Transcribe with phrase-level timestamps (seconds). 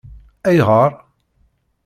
[0.47, 0.91] Ayɣer?